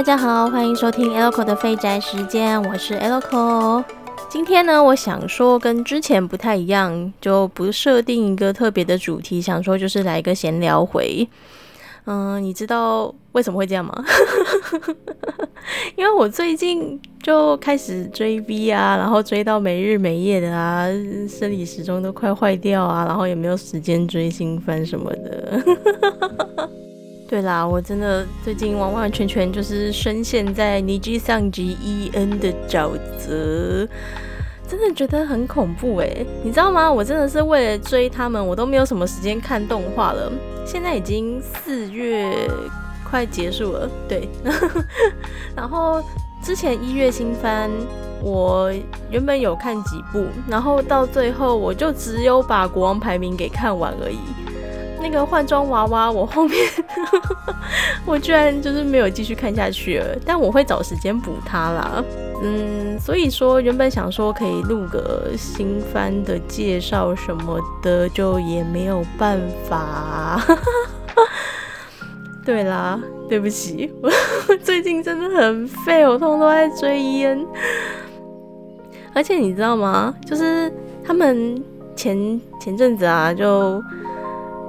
[0.00, 3.84] 大家好，欢迎收听 Elco 的废宅时间，我是 Elco。
[4.30, 11.28] 今天呢，我想说跟之前不太一样，就不设定一个特别的主题，想说就是来一个闲聊回。
[12.06, 13.92] 嗯，你知道为什么会这样吗？
[15.96, 20.86] 因为我最近就开始追 V 啊，然后追到没日没夜的啊，
[21.28, 25.62] 生理时钟都快坏掉啊，然后也没有时间追新番什么的。
[27.30, 33.86] 对啦，我真的最近完完全全就是深陷在尼基上级 E N 的沼泽，
[34.66, 36.26] 真的觉得很恐怖哎！
[36.42, 36.90] 你知道吗？
[36.90, 40.28] 我真的是为了追他们，我都没有什么时间看动画了。
[40.66, 42.34] 现在已经四月
[43.08, 44.28] 快结束了，对。
[45.54, 46.02] 然后
[46.42, 47.70] 之前一月新番，
[48.20, 48.72] 我
[49.08, 54.18] 原本有看几部，然后到最后我就只有把国王排名给看完而已。
[55.02, 56.58] 那个换装娃娃，我后面
[58.04, 62.04] 我居然就是没有继续看下去了，但我会找时间补它啦。
[62.42, 70.40] 嗯，所以说原本想说可以录个新番的介绍什么的，就也没有办法。
[72.44, 74.10] 对啦，对不起，我
[74.64, 77.46] 最近真的很废，我通通都在追烟。
[79.12, 80.14] 而且你知道吗？
[80.26, 80.72] 就是
[81.04, 81.62] 他们
[81.94, 83.82] 前前阵子啊，就。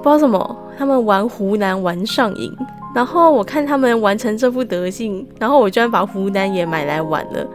[0.02, 2.52] 不知道什么，他们玩湖南玩上瘾，
[2.96, 7.46] 然后我看他们玩成这副德性，然后我居然把湖南也买来玩了。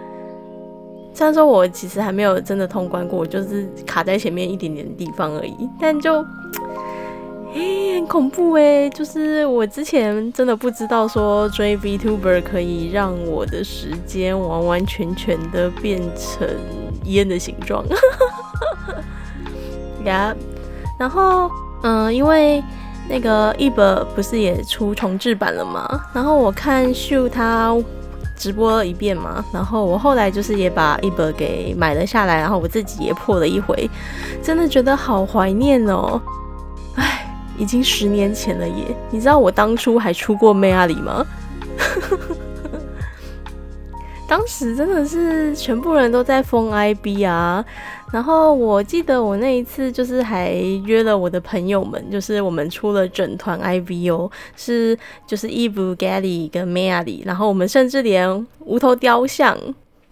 [1.13, 6.25] 虽然说我其实还没有真的通关过，就是卡在前面一点点的地方而已，但就，
[7.55, 8.89] 哎，很恐怖哎！
[8.91, 16.47] 就是我之前真的不知道说追 VTuber 可以让我的时间完完全全的变成
[17.05, 17.85] 烟的形状，
[20.05, 20.37] 呀，
[20.99, 21.51] 然后。
[21.83, 22.63] 嗯，因为
[23.09, 26.01] 那个一本不是也出重置版了吗？
[26.13, 27.75] 然后我看秀他
[28.37, 33.89] 直播了一遍嘛，然后我后来就是也把一本给买了下来，然后我自己也破了一回，
[34.43, 36.21] 真的觉得好怀念哦！
[36.97, 37.27] 哎，
[37.57, 38.97] 已经十年前了耶！
[39.11, 41.25] 你知道我当初还出过妹阿里吗？
[44.29, 47.65] 当时真的是全部人都在封 IB 啊。
[48.17, 50.51] 然后我记得我那一次就是还
[50.87, 59.55] 约了我的朋友们，就是我们出了整团 IV 哦，是就是 Eve、Gally 跟 Mary，然后我们甚至连无头雕像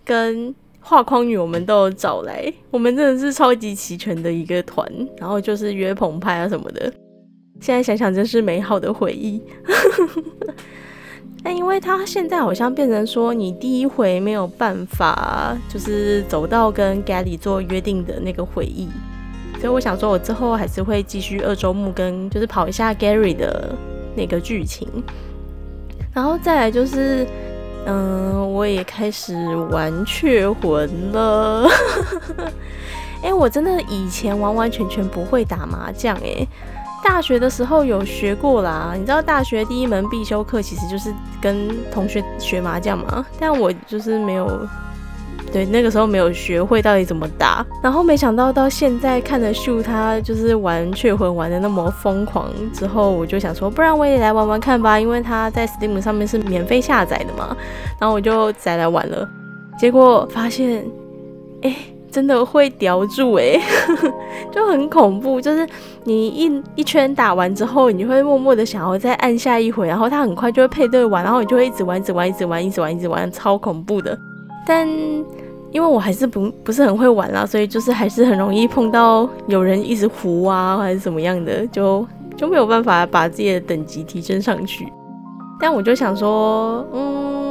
[0.05, 4.87] 跟画框女我们都有找来，我们真的是超级齐全的一个团，
[5.17, 6.93] 然后就是约澎湃啊什么的，
[7.63, 9.41] 现在想想真是美好的回忆。
[11.44, 18.88] 但因为他现在好像变成说，你第一回没有办法，就是走到跟 Gally 做约定的那个回忆，
[19.60, 23.75] 所以我想说，我之后还是会继续二周目跟就是跑一下 Gary 的
[24.16, 24.88] 那个剧情，
[26.15, 27.27] 然后再来就是，
[27.84, 29.34] 嗯，我也开始
[29.71, 31.69] 玩雀魂了。
[33.22, 36.47] 哎，我真的以前完完全全不会打麻将，哎。
[37.05, 44.67] 大学的时候有学过啦，你知道大学第一门必修课其实就是跟同学学麻将嘛，但我就是没有，
[45.53, 57.55] 对，那个时候没有学会到底怎么打，然后没想到到现在看了秀他就是玩雀魂玩的那么疯狂之后，我就想说，不然我也来玩玩看吧，因为他在 Steam 上面是免费下载的嘛，
[58.01, 59.29] 然后我就再来玩了，
[59.79, 60.85] 结果发现，
[61.63, 61.77] 哎。
[62.15, 63.61] 真的会叼住哎，
[64.53, 65.41] 就很恐怖。
[65.41, 65.67] 就是
[66.05, 74.17] 你一一圈打完之后，你会默默的想要再按下一回，然后它很快就会配对完，然后你就会一直玩，一直玩，一直玩，一直玩，一直玩，超恐怖的。
[74.65, 74.89] 但
[75.73, 84.87] 因为我还是不不是很会玩啦，所以就是还是很容易碰到有人一直胡啊，还是怎么样的，就就没有办法把自己的等级提升上去。
[85.59, 87.44] 但我就想说，嗯。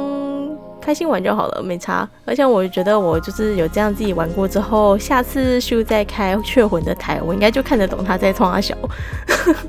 [0.84, 2.06] 开心玩就好了，没差。
[2.26, 8.76] 而且我觉得我就是有这样自己玩过之后，下次秀再开雀魂的台，我应该就看得懂他在冲阿小。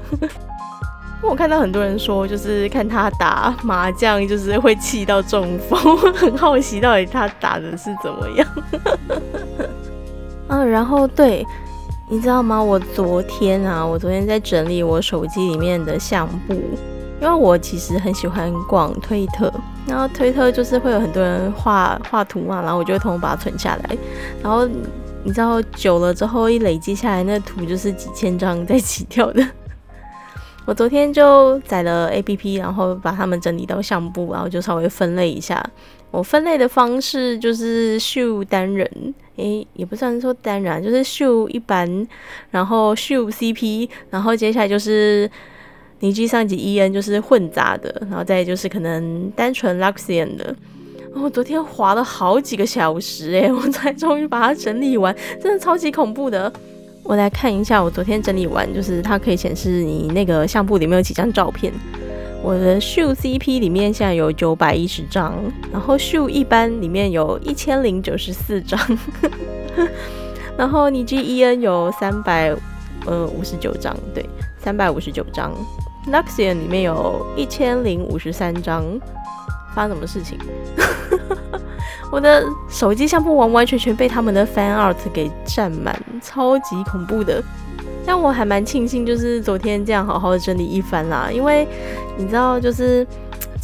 [1.24, 5.98] 我看到很多人说，就是看他打麻将，就是会气到中风。
[6.14, 8.48] 很好奇到底他打的是怎么样。
[10.50, 11.44] 嗯， 然后对，
[12.10, 12.62] 你知道吗？
[12.62, 16.54] 我昨天啊，我昨天在整理我手机里面的相簿。
[17.22, 19.52] 因为我其实很喜欢逛推特，
[19.88, 23.98] 然后推特就是会有很多人画画图嘛，然后我就会通通把它存下来。
[24.42, 24.68] 然后
[25.24, 29.48] 你知道久了之后，一累积下来，那图就是几千张在起跳的。
[30.66, 35.64] 我昨天就载了 A P P，然后把它们整理到相簿，然后就稍微分类一下。
[36.10, 42.08] 我分类的方式就是秀单人，诶，也不算说单人，就是秀一般，
[42.50, 45.30] 然后秀 C P，然后接下来就是。
[46.06, 50.56] 尼基上级 E N 就是混杂的，然后再就是可能单纯 Luxian 的。
[51.16, 56.52] 我昨天划了好几个小时诶， 我才终于把它整理完，真的超级恐怖的。
[57.02, 61.74] 我来看一下，我昨天整理完，就是它可以显示你那个相簿里面有几张照片。
[62.44, 65.34] 我的秀 CP 里面现在有九百一十张，
[65.72, 68.80] 然后秀一般里面有一千零九十四张，
[70.56, 72.56] 然后你 GEN 有三百
[73.08, 74.24] 呃五十九张，对，
[74.60, 75.52] 三百五十九张。
[76.08, 78.84] N u x i a n 里面有一千零五十三张。
[79.76, 80.40] 发生什么事情？
[82.10, 87.44] 我的手机相簿完完全全被他们的 fan art 给占满，超级恐怖的。
[88.06, 91.68] 但我还蛮庆幸，就是昨天这样好好的整理一番啦，因为
[92.16, 93.06] 你知道，就是。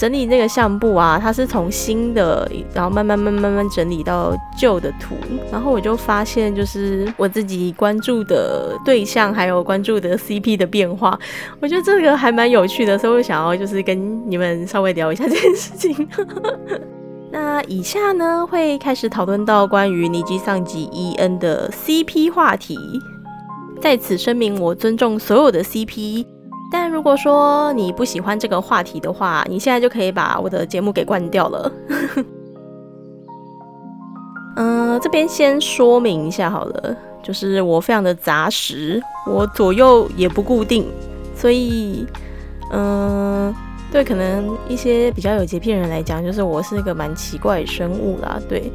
[0.02, 5.14] 整理那个相簿啊，它是从新的，然后慢慢慢慢慢整理到旧的图，
[5.52, 11.20] 然后我就发现，就是我自己关注的对象还有关注的 CP 的变化，
[11.60, 16.10] 我觉得这个还蛮有趣的，所以我想要就是跟你们稍微聊一下这件事情。
[17.30, 22.76] 那以下呢会开始讨论到关于尼基上级 EN 的 CP 话题，
[23.80, 26.26] 在此声明，我尊重所有的 CP。
[26.72, 31.72] 但如果说你不喜欢这个话题的话，你现在就可以把我的节目给关掉了。
[34.56, 40.88] 嗯， 这边先说明一下好了，就是我非常的杂食，我左右也不固定，
[41.36, 42.08] 所以，
[42.72, 43.54] 嗯，
[43.92, 48.72] 对，可能一些比较有洁癖人来讲，就是我是一个蛮奇怪的生物啦，对。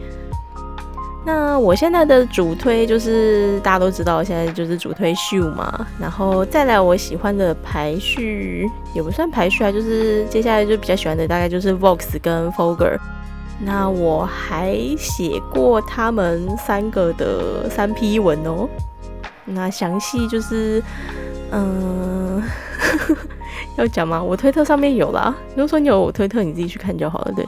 [1.26, 12.96] 那我现在的主推就是大家都知道，现在就是主推秀嘛，然后再来我喜欢的排序也不算排序啊，就是接下来就比较喜欢的大概就是 Vox 跟 Fogger。
[13.58, 18.68] 那我还写过他们三个的三批文哦，
[19.46, 20.80] 那详细就是
[21.50, 22.40] 嗯
[23.76, 24.22] 要讲吗？
[24.22, 27.44] 我推特上面有啦，如果说你有我推特，你自己去看就好了，对。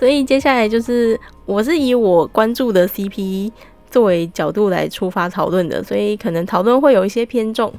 [0.00, 3.52] 所以接下来就是，我是以我关注的 CP
[3.90, 7.70] 作为角度来出发讨论的，所以可能讨论会有一些偏重，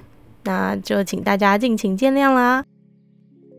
[0.43, 2.63] 那就请大家敬请见谅啦。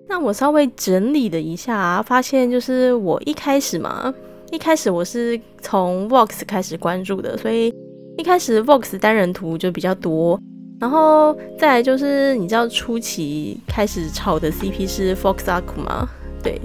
[0.09, 4.15] 那我稍微整理了一下，发现就是我一开始嘛，
[4.53, 7.75] 一开始我是从 Vox 开始关注的，所以
[8.17, 10.41] 一开始 Vox 单人图就比较多，
[10.81, 16.07] 然后再来就是你知道初期开始炒的 CP 是 Fox Akuma，
[16.45, 16.61] 对。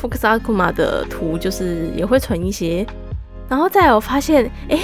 [0.00, 2.86] Fox Akuma 的图就是也会存一些，
[3.48, 4.78] 然后再有发现，哎，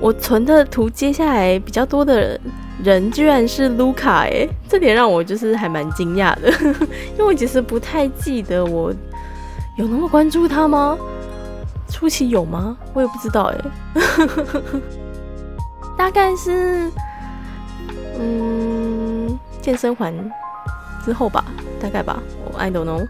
[0.00, 2.38] 我存的图接下来比较多的
[2.82, 6.50] 人居然是 Luca，哎，这点让我就是还蛮惊讶的，
[7.14, 8.92] 因为我其实不太记得我
[9.78, 10.98] 有那么关注他吗？
[11.88, 12.76] 初期有吗？
[12.92, 13.58] 我也不知道，哎，
[15.96, 16.90] 大概是
[18.18, 20.12] 嗯健身环
[21.04, 21.44] 之后吧，
[21.80, 23.06] 大概吧，我 I don't know。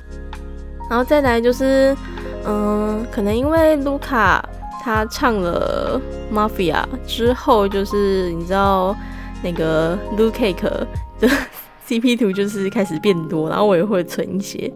[0.88, 1.96] 然后再来就是，
[2.44, 4.44] 嗯，可能因为卢卡
[4.82, 6.00] 他唱了
[6.34, 6.74] 《Mafia》
[7.06, 8.94] 之后，就是你知道
[9.42, 10.62] 那个 Lu Cake
[11.18, 11.28] 的
[11.88, 14.72] CP 图就是开始变多，然后我也会存一些。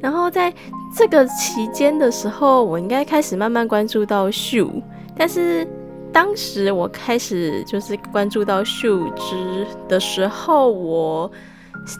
[0.00, 0.54] 然后在
[0.96, 4.70] 这个期间的时候，我应该开始慢慢关注到秀，
[5.16, 5.66] 但是
[6.12, 11.30] 当时我开始就是关注到秀之的时候，我。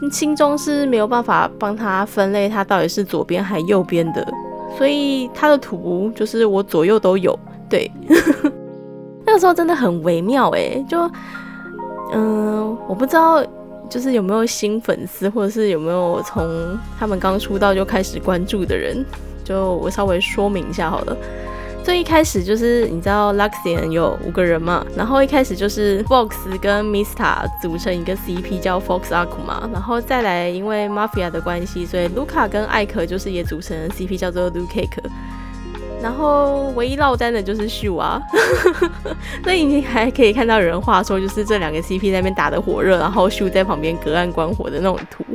[0.09, 4.25] 心中是没有办法帮他分类，他到底是左边还右边的，
[4.77, 7.37] 所以他的图就是我左右都有。
[7.69, 7.89] 对，
[9.25, 11.09] 那个时候真的很微妙哎，就
[12.13, 13.43] 嗯，我不知道
[13.89, 19.05] 就是有没有新粉丝，或者是有没有从他们刚出道就开始关注的人，
[19.43, 21.17] 就我稍微说明一下好了。
[21.83, 34.17] 最一开始就是你知道 Luxian 有五个人嘛，然后一开始就是 Fox 跟 Mista 组成一个 CP 叫 Fox Akuma，然后再来因为 Mafia 的关系，所以 Luca 跟艾克就是也组成 CP
[34.17, 35.03] 叫做 Lu Cake，
[36.01, 38.21] 然后唯一落单的就是 Shu 啊，
[39.43, 45.25] 所以你还可以看到人话说就是这两个 CP 在那边打的火热，然后 Shu 在旁边隔岸观火的那种图，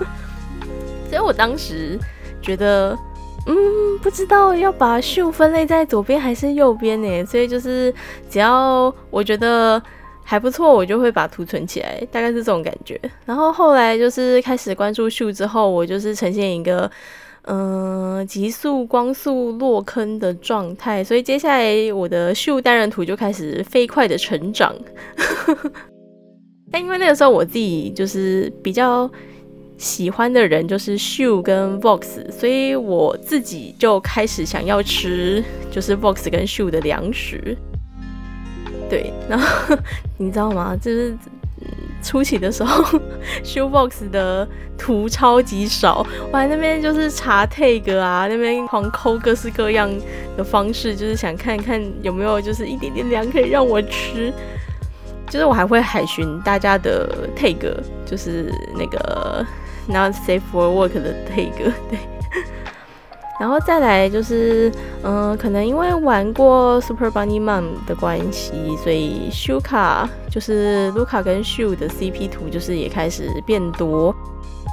[1.10, 1.98] 所以我当时
[2.40, 2.98] 觉得。
[3.52, 7.24] 嗯，不知道要把秀分类在左边还是右边呢？
[7.26, 7.92] 所以就是
[8.28, 9.82] 只要我觉得
[10.22, 12.96] 还不错，我就会把图存起来，大概是这种感觉。
[13.26, 16.88] 然后后来就是开始关注秀之后，我就是呈现一个
[17.46, 24.72] 嗯急速光速落坑的状态，所以接下来我的秀单人图就开始飞快的成长。
[26.70, 29.10] 但因为那个时候我自己就是比较。
[29.80, 37.56] 喜欢的人就是秀跟 Vox，所以我自己就开始想要吃就是 Vox 跟秀的粮食。
[38.90, 39.74] 对，然后
[40.18, 40.76] 你知道吗？
[40.76, 41.16] 就是
[42.02, 43.00] 初期的时候
[43.42, 44.46] ，Shoebox 的
[44.76, 49.90] 图超级少，我还那边就是查 tag 啊，那边狂抠各式各样
[50.36, 54.30] 的方式，就是想看看有没有就是一点点粮可以让我吃。
[55.30, 57.56] 就是我还会海巡大家的 tag，
[58.04, 59.46] 就是那个
[59.90, 61.52] not safe for work 的 tag，
[61.88, 61.98] 对。
[63.40, 64.70] 然后再来就是，
[65.02, 74.14] 嗯，可能因为玩过 Super Bunny Mom 的关系，所以 Shuka 就是卢卡跟 Shu 的 CP 图就是也开始变多。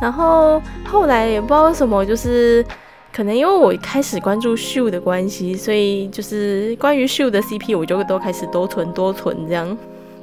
[0.02, 2.64] 然后后来也不知道为什么，就是
[3.14, 9.78] 可能因为我开始关注 Shu 的关系，所以就是关于 Shu 的 CP 我就都开始多存多存这样。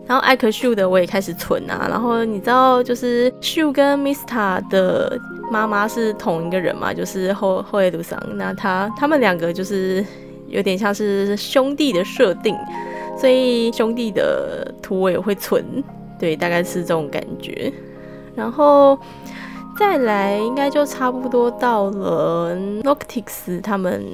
[0.06, 5.18] 然后艾克秀的我也开始存啊，然后你知道就是秀跟 Mista 的
[5.50, 10.04] 妈妈是同一个人嘛，就是后后叶鲁桑，那他他们两个就是
[10.46, 12.54] 有点像是兄弟的设定，
[13.18, 15.64] 所以兄弟的图我也会存，
[16.18, 17.72] 对，大概是这种感觉，
[18.34, 18.98] 然后。
[19.78, 24.04] 再来应该就差不多到了 Noctix 他们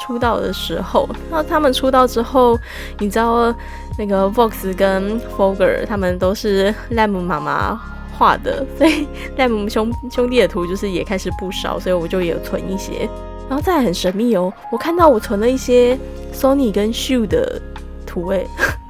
[0.00, 2.56] 出道的时候，那他们出道之后，
[2.98, 3.54] 你知道
[3.98, 7.80] 那个 Vox 跟 Fogger 他们都是 Lam 妈妈
[8.16, 9.06] 画的，所以
[9.36, 13.08] Lam 兄兄弟的图就是也开始不少，所以我就也有存一些。
[13.48, 15.98] 然后再很神秘哦，我看到我存了一些
[16.34, 17.60] Sony 跟 Shoe 的
[18.06, 18.44] 图，哎，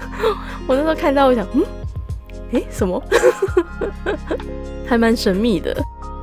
[0.66, 1.62] 我那时候看到我想，嗯，
[2.52, 3.00] 诶，什么？
[4.87, 5.76] 还蛮神秘的。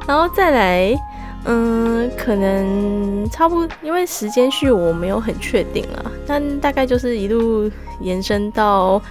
[0.07, 0.95] 然后再来，
[1.45, 7.69] 嗯，可能差不多，因为时间序我没有很确定啊，但大概就是一路
[8.01, 9.01] 延伸到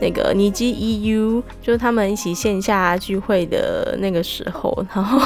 [0.00, 5.20] 那个尼基 EU，就是他们一起线下聚会的那个时候，然后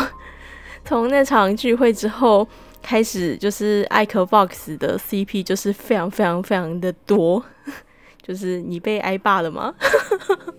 [0.85, 2.47] 从那场聚会之后
[2.81, 7.45] 开始，就是艾克 box 的 CP 就是非常非常非常的多，
[8.23, 9.75] 就是你被挨霸了吗？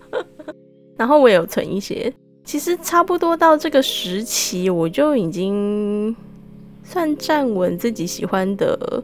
[0.96, 2.12] 然后我也有存一些。
[2.44, 6.14] 其实差不多到这个时期，我就已经
[6.84, 9.02] 算站稳自己喜欢的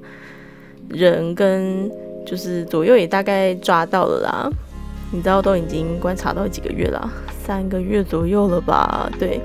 [0.89, 1.91] 人，跟
[2.27, 4.51] 就是左右也大概抓到了啦。
[5.11, 7.11] 你知道都已经观察到几个月了，
[7.43, 9.11] 三个月左右了吧？
[9.19, 9.41] 对。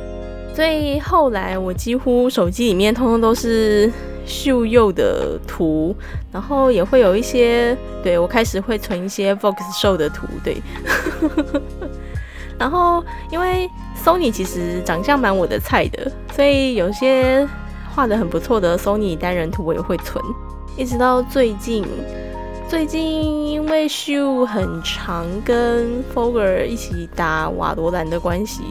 [0.54, 3.92] 所以后来我几乎手机里面通通都是
[4.26, 5.96] 秀幼的图，
[6.32, 10.58] 然后也会有一些，对我开始会存一些 Vox 秀的图，对。
[12.60, 13.68] 然后因为
[14.04, 17.48] Sony 其实长相蛮我的菜的，所以有些
[17.96, 20.24] 画的很不错的 Sony 单人图我也会存。
[20.76, 21.86] 一直到最近，
[22.68, 23.02] 最近
[23.48, 28.62] 因为 Shu 很常跟 Fogger 一起打瓦罗兰的关系，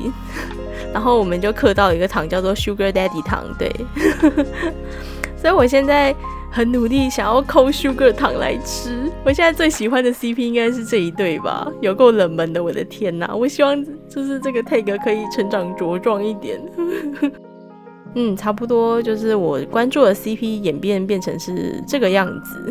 [0.93, 3.73] 然后我们就刻到一个糖叫做 Sugar Daddy 糖，对。
[5.41, 6.15] 所以我现在。
[6.55, 11.67] 很努力想要抠 sugar 糖来吃，我现在最喜欢的 CP 应该是这一对吧？
[11.81, 13.35] 有够冷门的，我的天哪！
[13.35, 16.61] 我希望就是这个 tag 可以成长茁壮一点。
[18.15, 22.71] 嗯，差不多就是我关注的 CP 演变变成是这个样子。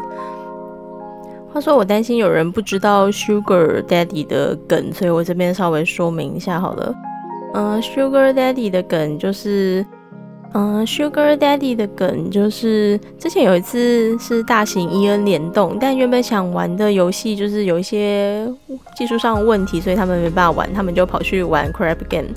[1.51, 6.93] 话说我担心有人不知道 sugar daddy 的梗，所以我这边稍微说明一下好了。
[7.55, 9.83] 嗯，sugar daddy 的梗就是。
[10.53, 18.45] 嗯，Sugar Daddy 的梗就是之前有一次是大型 E N 联动，但原本想玩的游戏就是有一些
[18.97, 22.29] 技术上的问题，所以他们没办法玩，他们就跑去玩 Crab Game。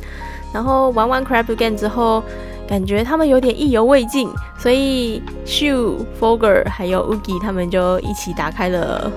[0.53, 2.23] 然后玩完 Crab Game 之后，
[2.69, 9.11] 感觉他们有点意犹未尽，所以 Shu、Fogger 还有 Ugi 他们就一起打开了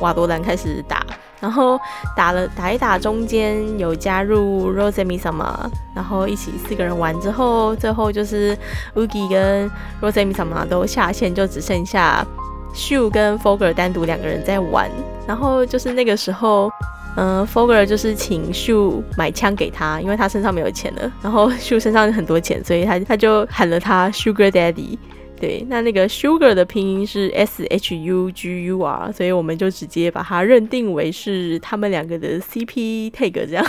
[0.00, 1.02] 瓦罗兰开始打。
[1.44, 1.78] 然后
[2.16, 8.56] 打了打一打，中间有加入 Rosemi 什么，然后一起四个人玩之后，最后就是
[8.94, 9.70] Ugi 跟
[10.00, 12.26] Rosemi 什么都下线，就只剩下
[12.72, 14.90] s u 跟 Foger 单独两个人在玩。
[15.26, 16.70] 然后就是那个时候，
[17.16, 21.12] 嗯 Foger 就是请 s u 买枪给他，因为他身上没有钱了。
[21.20, 24.96] 然后 s u 身上有很多钱，所以他他就喊了他 Sugar Daddy。
[25.44, 33.62] 对，那那个 sugar 的拼音是 s h u g u r，所以我们就直接把它认定为是他们两个的 CP tag 这样。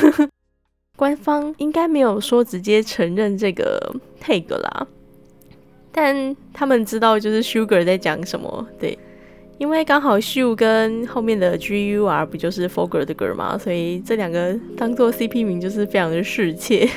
[0.95, 4.87] 官方应该没有说直接承认这个 tag 啦，
[5.91, 8.65] 但他们知道就是 sugar 在讲什么。
[8.79, 8.97] 对，
[9.57, 16.89] 因为刚好 shu 跟后面的 g u r 不就是 fogger 的歌嘛，所以这两个当做 CP 名就是非常的适切。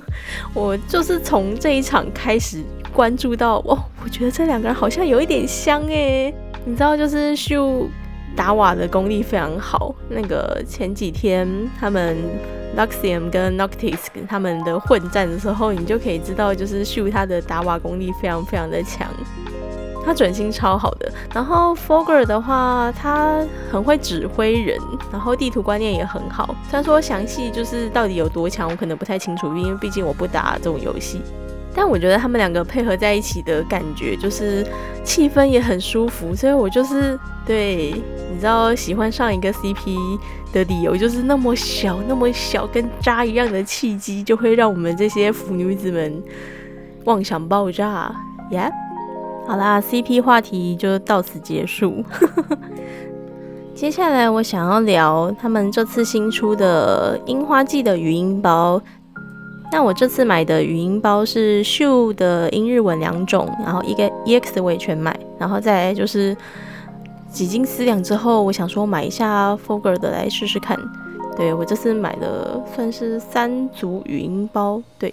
[0.54, 2.62] 我就是从这一场开始。
[2.94, 6.32] 关注到哦，我觉得这两个人好像有一点像哎，
[6.64, 7.86] 你知道，就是秀
[8.34, 9.94] 打瓦的功力非常好。
[10.08, 11.46] 那个前几天
[11.78, 12.16] 他们
[12.74, 19.06] Luxium 跟 Noctis 他们的混战的时候，你就可以知道，就是秀他的打瓦功力非常非常的强。
[20.06, 21.12] 他准心超好的。
[21.34, 24.78] 然后 Fogger 的话，他很会指挥人，
[25.10, 26.54] 然后地图观念也很好。
[26.70, 31.20] 虽然说详细就是到底有多强，我可能不太清楚，因为毕竟我不打这种游戏。
[31.74, 34.66] 但我觉得他们两个配合在一起的感觉，就是
[35.04, 37.92] 气氛也很舒服，所以我就是对，
[38.32, 40.18] 你知道喜欢上一个 CP
[40.54, 46.22] 的理由，就是那么小、那么小，跟渣一样的契机，就会让我们这些腐女子们
[47.04, 48.10] 妄想爆炸。
[48.52, 48.70] 耶，
[49.46, 52.04] 好啦，CP 话题就到此结束。
[53.74, 58.80] 接下来我想要聊他们这次新出的樱花季的语音包。
[59.70, 66.36] 那我这次买的语音包是 Shu 的英日文两种，然后一个 EX 我也全买，然后再就是
[67.30, 70.76] 几经思量之后，我想说买一下 Fogger 的来试试看。
[71.36, 74.82] 对我这次买的算是三组语音包。
[74.98, 75.12] 对，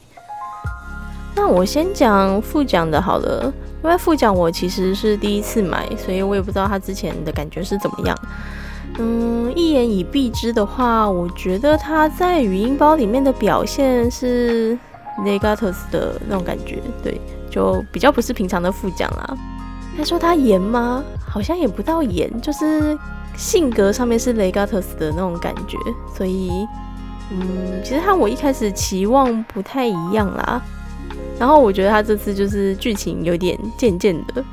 [1.36, 3.52] 那我先讲副奖的好了，
[3.84, 8.18] 因为副奖我其实是第一次买，所以我也不知道它之前的感觉是怎么样。
[9.00, 14.78] 嗯，一言以蔽之的话，我觉得他在语音包里面的表现是
[15.25, 19.36] Legatus 的那种感觉，对，就比较不是平常的副奖啦。
[19.98, 21.04] 他说他严吗？
[21.28, 22.96] 好像也不到严，就是
[23.36, 25.78] 性格上面是 Legatus 的那种感觉，
[26.16, 26.52] 所以，
[27.32, 30.62] 嗯，其实和我一开始期望不太一样啦。
[31.39, 34.43] 然后我觉得他这次就是剧情有点渐渐的，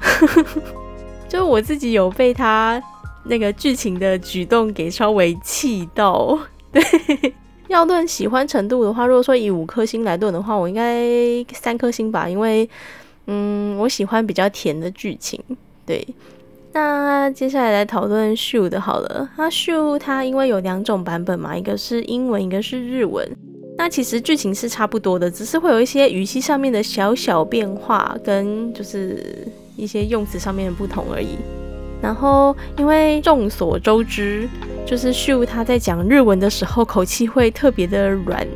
[1.28, 2.82] 就我自己有被他。
[3.22, 6.36] 那个剧情的举动给稍微气到，
[6.72, 6.82] 对，
[7.68, 11.04] 要论喜欢程度的话，如果说以五颗星来论的话，我应该
[11.52, 12.68] 三颗星吧，因为，
[13.26, 15.38] 嗯，我喜欢比较甜的剧情。
[15.84, 16.02] 对，
[16.72, 23.30] 那接下来来讨论秀的好了，它秀它因为有两种版本嘛，一个是英文，一个是日文，
[23.82, 31.38] 那其实剧情是差不多的，只是会有一些语气上面的小小变化，跟就是一些用词上面的不同而已。
[32.02, 34.47] 然后，因为众所周知，
[34.84, 38.47] 就是秀他在讲日文的时候口气会特别的软，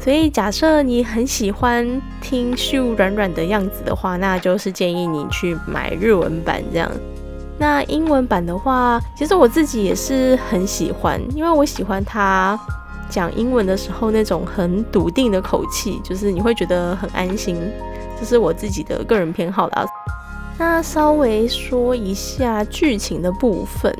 [0.00, 6.90] 所以假设你很喜欢听秀软软的样子的话，那就是建议你去买日文版这样。
[7.58, 12.58] 那英文版的话，其实我自己也是很喜欢，因为我喜欢他
[13.12, 17.56] 讲英文的时候那种很笃定的口气，就是你会觉得很安心，
[18.18, 19.86] 这是我自己的个人偏好啦。
[20.58, 23.94] 那稍微说一下剧情的部分。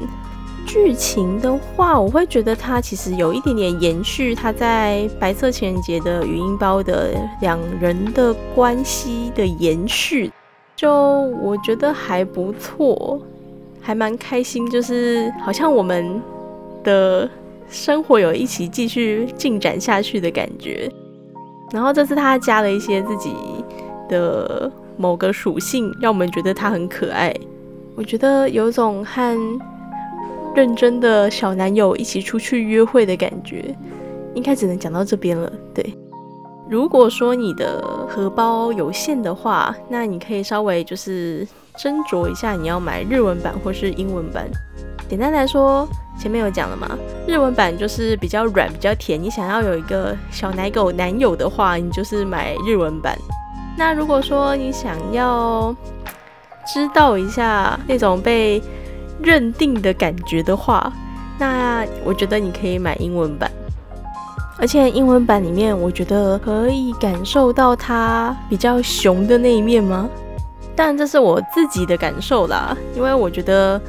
[0.65, 10.33] 剧情的话，我会觉得它其实有一点点延续它在白色情人节的语音包的两人的关系的延续，
[10.77, 10.93] 就
[11.43, 13.21] 我觉得还不错，
[13.81, 16.23] 还蛮开心，就是好像我们
[16.85, 17.29] 的
[17.73, 20.89] 生活有一起继续进展下去的感觉。
[21.73, 23.35] 然后这次他加了一些自己
[24.09, 24.71] 的。
[24.99, 27.35] 某个属性让我们觉得他很可爱，
[27.97, 29.59] 我觉得有种和
[30.55, 33.75] 认真的小男友一起出去约会的感觉，
[34.35, 35.51] 应该只能讲到这边了。
[35.75, 35.95] 对，
[36.69, 41.45] 如果说你的荷包有限的话，那你可以稍微就是
[41.79, 44.47] 斟酌一下，你要买日文版或是英文版。
[45.09, 46.89] 简单来说，前面有讲了嘛，
[47.27, 49.21] 日文版就是比较软、比较甜。
[49.21, 53.19] 你想要有一个小奶狗男友的话，你就是买日文版。
[53.77, 55.75] 那如果说你想要
[56.73, 58.63] 知道一下那种被
[59.21, 60.93] 认定的感觉的话，
[61.39, 63.51] 那我觉得你可以买英文版。
[64.59, 70.09] 而且英文版里面，我觉得可以感受到他比较熊的那一面吗？
[70.77, 73.81] 但这是我自己的感受啦，因为我觉得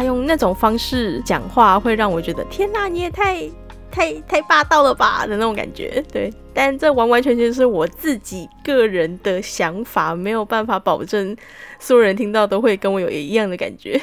[0.00, 3.46] 他用那种方式讲话，会让我觉得天哪，你也太……
[3.92, 11.36] 太太霸道了吧的那种感觉，对，但这完完全全是我自己个人的想法，没有办法保证
[11.80, 14.00] 所有人听到都会跟我有一样的感觉。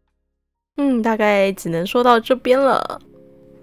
[0.80, 2.98] 嗯，大概只能说到这边了。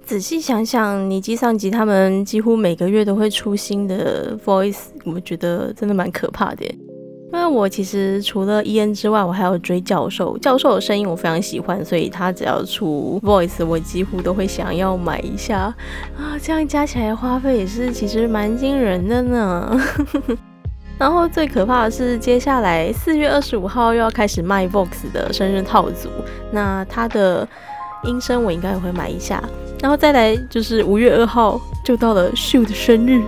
[0.06, 6.64] 仔细想想，你机上级他们几乎每个月都会出新的 Voice，我觉得真的蛮可怕的。
[7.34, 10.38] 因为我其实除了伊恩之外，我还有追教授。
[10.38, 15.74] 教授的声音我非常喜欢，所以他只要出 voice，我几乎都会想要买一下
[16.18, 16.38] 啊。
[16.42, 19.78] 这样加起来花费也是其实蛮惊人的呢。
[20.98, 26.10] 然后最可怕的是，接下来四月二十五号又要开始卖 Vox 的生日套组，
[26.52, 27.48] 那他的
[28.04, 29.44] 音声我应该也会买一下。
[29.82, 33.22] 然后再来就是五月二号就到了秀的生日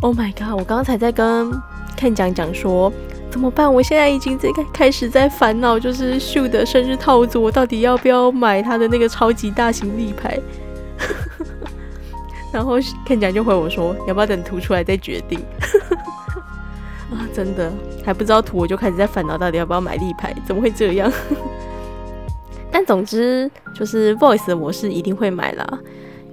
[0.00, 0.58] ，Oh my god！
[0.58, 1.52] 我刚才在跟
[1.96, 2.90] 看讲讲说。
[3.36, 3.72] 怎么办？
[3.72, 10.40] 我现在已经在开始在烦恼，就是秀的生日套组，我到底要不要买他的那个超级大型立牌？
[12.50, 15.38] 然后看讲就回我说，要不要等图出来再决定？
[17.12, 17.70] 啊，真的
[18.02, 21.12] 还不知道图，我就开始在烦恼到底要不要买立牌，怎么会这样？
[22.72, 25.78] 但总之就是 Voice 的我是一定会买啦。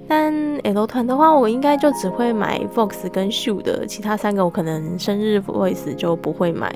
[0.08, 0.32] 但
[0.64, 6.74] L 团的话，我应该就只会买 Vox 跟 Shoe 的，其他三个我可能生日 Voice 就不会买。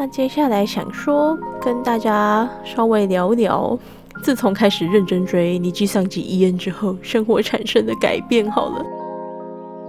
[0.00, 3.76] 那接下来想说跟大家稍微聊聊，
[4.22, 8.48] 自从开始认真追尼基上级 EN 之后，生活产生的改变。
[8.48, 8.86] 好了，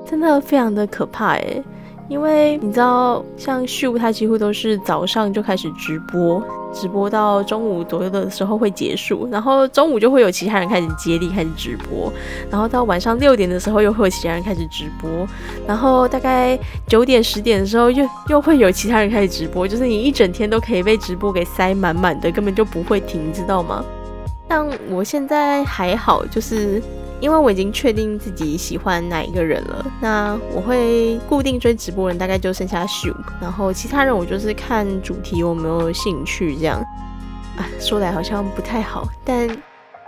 [0.04, 1.64] 真的非常的可怕诶。
[2.10, 6.44] 因为你知道，像秀他几乎都是早上就开始直播，
[6.74, 12.12] 直播到中午左右的时候会结束，然后中午就会有其他人开始接力开始直播，
[12.50, 15.10] 然后到晚上六点的时候又会有其他人开始直播，
[15.68, 23.86] 然后大概九点十点的时候又又会有其他人开始直播，就是你一整天都可以被直播给塞满满的，根本就不会停，知道吗？
[24.48, 26.82] 但我现在还好，就是。
[27.20, 36.80] 因为我已经确定自己喜欢哪一个人了，那我会固定追直播人，大概就剩下秀，然后其他人我就是看主题有没有兴趣这样。
[37.58, 39.46] 啊，说来好像不太好，但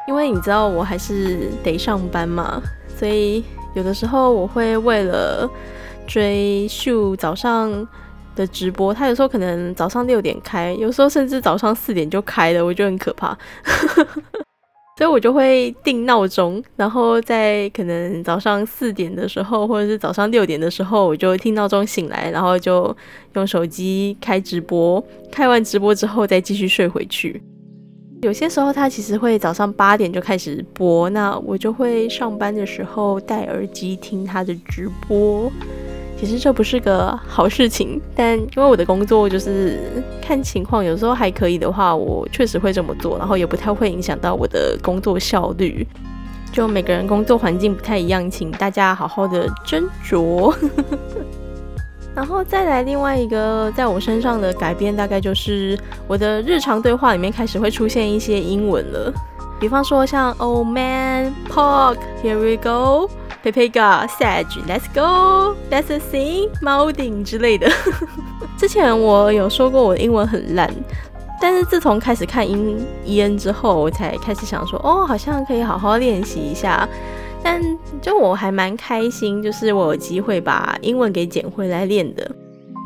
[0.08, 2.62] 因为你知道我还是得上班嘛，
[2.97, 3.43] 所以
[3.74, 5.50] 有的时候我会为了
[6.08, 7.88] 追秀早上
[8.36, 13.38] 的直播，他有时候可能早上六点开，有时候甚至早上四点就开了，我觉得很可怕。
[15.02, 22.96] 所以我就会定闹钟，然后在可能早上四点的时候，或者是早上六点的时候，我就听闹钟醒来，然后就
[23.34, 27.42] 用手机开直播，开完直播之后再继续睡回去。
[28.22, 35.52] 有些时候他其实会早上八点就开始播，那我就会上班的时候戴耳机听他的直播。
[36.22, 39.80] 其实这不是个好事情，但因为我的工作就是
[40.22, 45.86] 看情况，有时候还可以的话，我确实会这么做，然后也不太会影响到我的工作效率。
[46.52, 50.56] 就每个人工作环境不太一样，请大家好好的斟酌。
[52.14, 55.76] 然后再来另外一个在我身上的改变，大概就是
[56.08, 59.12] 我的日常对话里面开始会出现一些英文了，
[59.60, 63.10] 比方说像 Oh man, Pork, here we go。
[63.43, 63.80] 佩佩哥
[64.19, 67.67] ，Sage，Let's go，Let's sing，猫顶之类的。
[68.56, 70.71] 之前我有说过我的英文很烂，
[71.41, 76.88] 但是自从开始看英 EN 之后，我才开始想说，哦，好像可以好好练习一下。
[77.43, 77.60] 但
[77.99, 82.32] 就我还蛮开心，就是我有机会把英文给捡回来练的。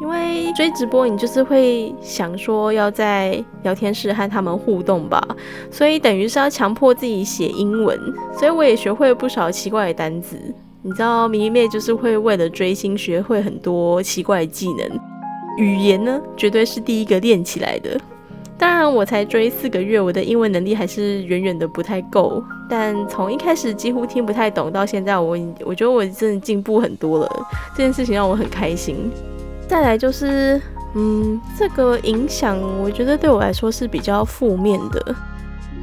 [0.01, 5.25] 因为追直播，你就是会想说要在聊天室和他们互动吧，
[5.71, 7.97] 所以等于是要强迫自己写英文，
[8.37, 10.37] 所以我也学会了不少奇怪的单词。
[10.81, 14.99] 你知道，迷妹就是会为了追星学会很多奇怪的技能，
[15.57, 17.99] 语言呢绝对是第一个练起来的。
[18.57, 22.43] 当然，我才追四个月，我的英文能力还是远远的不太够。
[22.69, 29.11] 但从一开始几乎听不太懂，到现在我我觉得我真的进步很多了，这件事情让我很开心。
[29.67, 30.61] 再来就是，
[30.93, 35.15] 嗯，这个影响我觉得对我来说是比较负面的，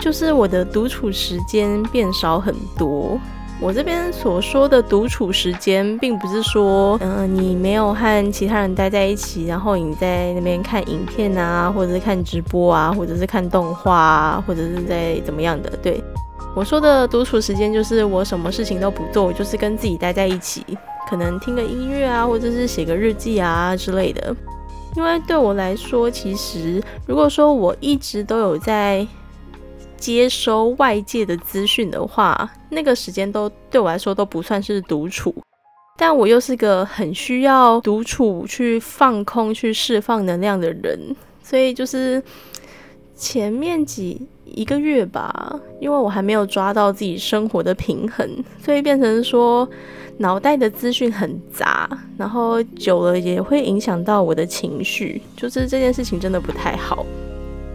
[0.01, 3.18] 就是我的独处时间变少很多。
[3.61, 15.71] 我这边所说的独处时间，并不是说，嗯，你没有和其他人待在一起，然后你在那边看影片啊，或者是看直播啊，或者是看动画啊，或者是在怎么样的。
[15.81, 16.03] 对
[16.57, 20.64] 我说的独处时间，就是我什么事情都不做，我就是跟自己待在一起。
[21.09, 24.35] 可能听个音乐啊，或者是写个日记啊之类的。
[24.95, 29.07] 因为对我来说，其实如果说我一直都有在
[29.97, 35.35] 接收外界的资讯的话，那个时间都对我来说都不算是独处。
[35.97, 42.23] 但我又是个很需要独处去放空、去释放能量的人，所以就是
[43.17, 49.67] 前面几一个月吧，因为我还没有抓到自己生活的平衡，所以变成说。
[50.18, 57.05] 脑袋的资讯很杂，然后久了也会影响到我的情绪，就是这件事情真的不太好，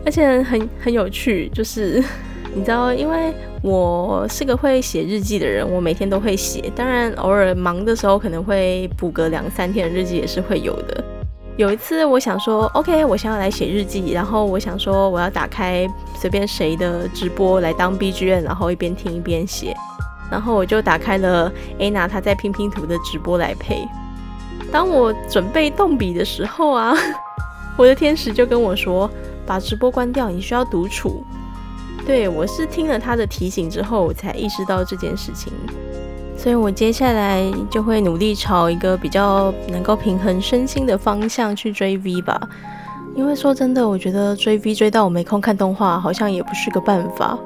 [0.05, 2.01] 而且很很有趣，就是
[2.55, 11.03] 你知道，因为我是个会写日记的人，我每天都会写，当然偶尔忙的时候可能会补个两三天的日记也是会有的。
[11.57, 19.75] 有一次我想说，OK，我想要来写日记，然后我想说我要打开随便谁的直播来当 BGM，然后一边听一边写。
[20.31, 23.87] 然后我就打开了 Anna 她在拼拼图的直播来配。
[24.71, 26.93] 当我准备动笔的时候啊，
[27.77, 29.09] 我的天使就跟我说
[29.45, 31.23] ：“把直播关掉，你需要独处。”
[32.05, 35.51] 对我是听了他的提醒之后，我才意识到这件事情。
[36.37, 42.39] 所以我接下来就会努力朝一个比较能够平衡身心的方向去追 V 吧。
[43.15, 47.37] 因为说真的，我觉得追 V 追到我没空看动画，好像也不是个办法。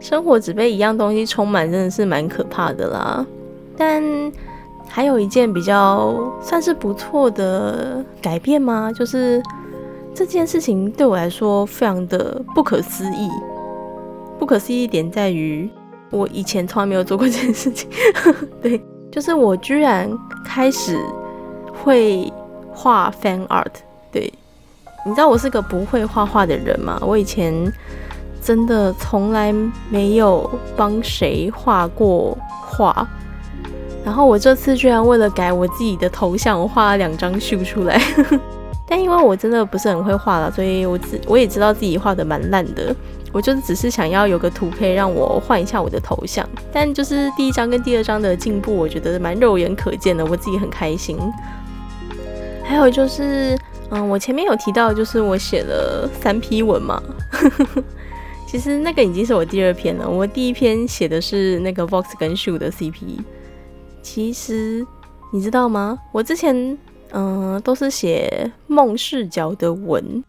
[0.00, 3.26] 生活只被一样东西充满，真的是蛮可怕的啦。
[3.76, 4.02] 但
[4.88, 8.92] 还有一件比较算是不错的改变吗？
[8.92, 9.42] 就是
[10.14, 13.28] 这件事情对我来说非常的不可思议。
[14.38, 15.68] 不可思议点在于，
[16.10, 17.90] 我以前从来没有做过这件事情。
[18.62, 18.80] 对，
[19.10, 20.08] 就是我居然
[20.44, 20.98] 开始
[21.84, 22.32] 会
[22.72, 23.72] 画 fan art。
[24.12, 24.32] 对，
[25.04, 26.98] 你知道我是个不会画画的人吗？
[27.02, 27.52] 我以前
[28.42, 29.54] 真的从来
[29.90, 33.06] 没有帮谁画过画。
[34.04, 38.00] 然后我这次居然为了改我自己的头像，我画了两张秀出来。
[38.88, 42.94] 但因为我真的不是很会画了，所以我自我也知道自己画的蛮烂的。
[43.30, 46.48] 我就只是想要有个图可以让我换一下我的头像。
[46.72, 51.18] 但就是第一张跟第二张的进步，我觉得蛮肉眼可见的，我自己很开心。
[52.64, 53.58] 还有就是，
[53.90, 57.02] 嗯，我前面有提到，就是我写了三批文嘛。
[58.50, 60.08] 其实那个已经是我第二篇了。
[60.08, 63.18] 我第一篇写的是那个 Vox 跟 Shoe 的 CP。
[64.00, 64.86] 其实
[65.30, 65.98] 你知道吗？
[66.12, 66.78] 我之前
[67.12, 70.24] 嗯都是写梦视角的文，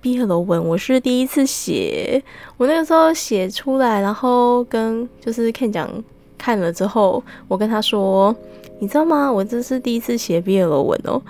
[0.00, 2.22] 毕业楼文，我是第一次写。
[2.56, 5.90] 我那个时候写出来，然后跟就是 Ken 讲
[6.38, 8.32] 看了之后，我跟他说，
[8.78, 9.30] 你知道吗？
[9.30, 11.20] 我这是第一次写毕业楼文哦。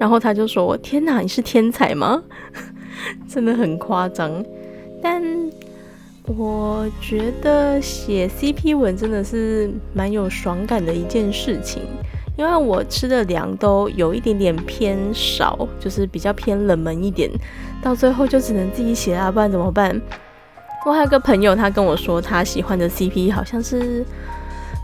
[0.00, 2.22] 然后他就说：“天哪，你是天才吗？
[3.28, 4.42] 真的很夸张。”
[5.02, 5.22] 但
[6.26, 11.82] 我觉得写 CP 文真的是蛮有爽感的一件事情，
[12.38, 17.28] 因为我吃的粮都有一点点偏少，就是比较偏冷门一点，
[17.82, 20.00] 到最后就只能自己写啊，不然怎么办？
[20.86, 24.04] 我还有个朋友，他跟我说他喜欢的 CP 好像是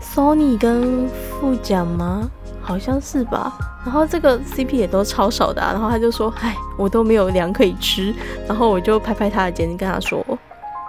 [0.01, 2.29] Sony 跟富奖吗？
[2.69, 3.51] 好像是吧。
[3.83, 8.13] 然后这个 CP 也都超少的，然后他就说：“哎，我都没有粮可以吃。”
[8.47, 10.23] 然后我就拍拍他的肩，跟他说。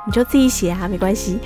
[0.05, 1.39] 你就自己写啊，没关系。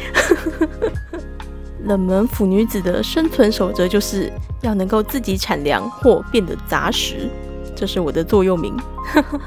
[1.86, 7.28] 冷门腐女子的生存守则就是要能够自己产粮或变得杂食，
[7.76, 8.76] 这是我的座右铭。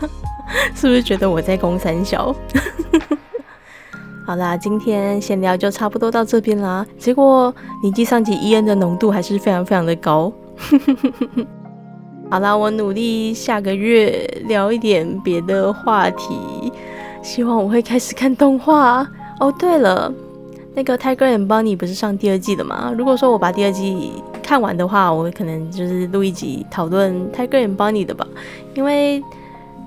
[0.74, 2.34] 是不是觉得我在攻三小？
[4.26, 6.86] 好啦，今天闲聊就差不多到这边啦。
[6.98, 10.32] 结果你计上级 EN 的浓度还是非常非常的高。
[10.58, 11.48] 哼哼哼哼
[12.30, 16.72] 好啦，我努力下个月聊一点别的话题。
[17.24, 19.08] 希望我会开始看动画
[19.40, 19.50] 哦。
[19.58, 20.12] 对了，
[20.76, 22.94] 那个《Tiger and Bunny》不是上第二季的吗？
[22.98, 24.12] 如果说我把第二季
[24.44, 28.28] 看完的话，我可能就是录一集讨论《Tiger and Bunny》的吧。
[28.76, 29.24] 因为，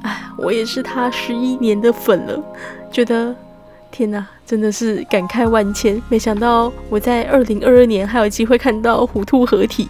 [0.02, 2.42] 哎，我也是他十一年的粉了，
[2.90, 3.34] 觉得
[3.90, 6.00] 天哪，真的是感慨万千。
[6.08, 9.88] 没想到我在二零二二年还有机会看到虎兔合体。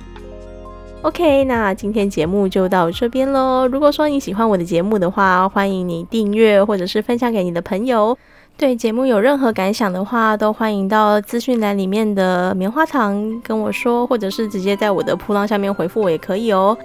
[1.03, 3.67] OK，那今天节目就到这边喽。
[3.67, 8.17] 如果说你喜欢我的节目的话，欢迎你订阅或者是分享给你的朋友。
[8.59, 16.77] 对节目有任何感想的话，都欢迎到资讯栏里面的棉花糖跟我说，或者是直接在我的铺浪下面回复我也可以哦。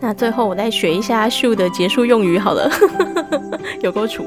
[0.00, 2.70] 那最后我再学一下树的结束用语好了，
[3.80, 4.24] 有够楚。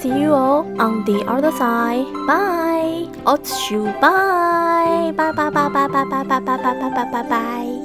[0.00, 2.06] See you all on the other side.
[2.26, 3.06] Bye.
[3.24, 3.84] Otshu.
[4.00, 5.12] Bye.
[5.12, 5.32] Bye.
[5.32, 5.50] Bye.
[5.50, 5.68] Bye.
[5.68, 5.88] Bye.
[5.88, 6.14] Bye.
[6.14, 6.24] Bye.
[6.24, 6.40] Bye.
[6.40, 6.56] Bye.
[6.56, 6.90] Bye.
[6.90, 7.04] Bye.
[7.12, 7.22] Bye.
[7.28, 7.81] Bye.